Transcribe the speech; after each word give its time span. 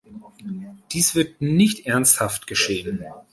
Dies 0.93 1.13
wird 1.13 1.41
nicht 1.43 1.85
ernsthaft 1.85 2.47
geschehen. 2.47 3.05